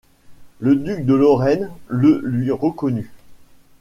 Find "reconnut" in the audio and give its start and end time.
2.49-3.11